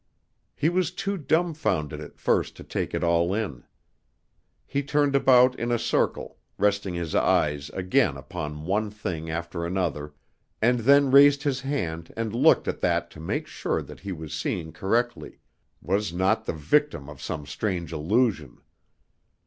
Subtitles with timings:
[0.55, 3.65] He was too dumbfounded at first to take it all in.
[4.65, 10.15] He turned about in a circle, resting his eyes again upon one thing after another,
[10.59, 14.33] and then raised his hand and looked at that to make sure that he was
[14.33, 15.37] seeing correctly
[15.83, 18.59] was not the victim of some strange illusion.